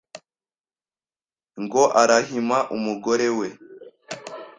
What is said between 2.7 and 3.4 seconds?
umugore